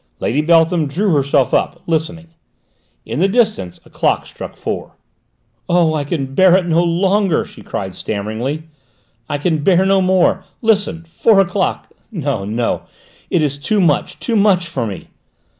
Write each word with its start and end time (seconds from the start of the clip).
Lady 0.19 0.41
Beltham 0.41 0.87
drew 0.87 1.13
herself 1.13 1.53
up, 1.53 1.83
listening. 1.85 2.29
In 3.05 3.19
the 3.19 3.27
distance 3.27 3.79
a 3.85 3.91
clock 3.91 4.25
struck 4.25 4.57
four. 4.57 4.95
"Oh, 5.69 5.93
I 5.93 6.05
can 6.05 6.33
bear 6.33 6.55
it 6.55 6.65
no 6.65 6.81
longer!" 6.81 7.45
she 7.45 7.61
cried 7.61 7.93
stammeringly. 7.93 8.63
"I 9.29 9.37
can 9.37 9.63
bear 9.63 9.85
no 9.85 10.01
more! 10.01 10.43
Listen; 10.63 11.03
four 11.03 11.39
o'clock! 11.39 11.91
No, 12.11 12.45
no! 12.45 12.81
It 13.29 13.43
is 13.43 13.59
too 13.59 13.79
much, 13.79 14.19
too 14.19 14.35
much 14.35 14.65
for 14.65 14.87
me!" 14.87 15.09